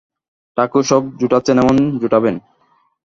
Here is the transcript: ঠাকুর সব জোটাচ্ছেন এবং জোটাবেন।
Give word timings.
ঠাকুর 0.57 0.83
সব 0.83 1.01
জোটাচ্ছেন 1.19 1.57
এবং 1.63 1.75
জোটাবেন। 2.01 2.35